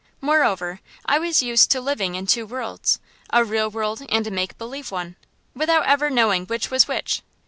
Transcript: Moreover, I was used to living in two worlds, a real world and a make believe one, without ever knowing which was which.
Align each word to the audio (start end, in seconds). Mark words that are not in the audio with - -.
Moreover, 0.19 0.79
I 1.05 1.19
was 1.19 1.43
used 1.43 1.69
to 1.69 1.79
living 1.79 2.15
in 2.15 2.25
two 2.25 2.47
worlds, 2.47 2.97
a 3.31 3.45
real 3.45 3.69
world 3.69 4.01
and 4.09 4.25
a 4.25 4.31
make 4.31 4.57
believe 4.57 4.89
one, 4.89 5.15
without 5.55 5.85
ever 5.85 6.09
knowing 6.09 6.47
which 6.47 6.71
was 6.71 6.87
which. 6.87 7.21